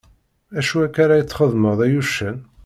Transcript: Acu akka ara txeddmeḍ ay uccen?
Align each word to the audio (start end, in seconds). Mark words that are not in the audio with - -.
Acu 0.59 0.77
akka 0.85 0.99
ara 1.03 1.27
txeddmeḍ 1.29 1.79
ay 1.85 1.95
uccen? 2.01 2.37